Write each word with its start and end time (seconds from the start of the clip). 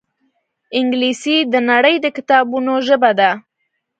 انګلیسي 0.79 1.37
د 1.53 1.55
نړۍ 1.69 1.95
د 2.01 2.05
کتابونو 2.15 2.73
ژبه 2.87 3.11
ده 3.19 3.31